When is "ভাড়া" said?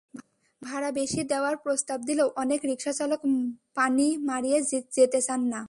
0.61-0.89